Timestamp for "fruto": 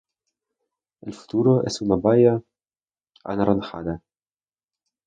1.13-1.63